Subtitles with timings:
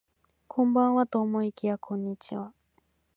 [0.47, 2.55] こんばんはと思いきやこんにちは